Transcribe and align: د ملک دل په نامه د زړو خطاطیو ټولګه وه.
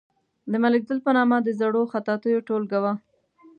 د 0.51 0.53
ملک 0.63 0.81
دل 0.89 0.99
په 1.05 1.11
نامه 1.17 1.37
د 1.43 1.49
زړو 1.59 1.81
خطاطیو 1.91 2.45
ټولګه 2.47 2.79
وه. 2.83 2.93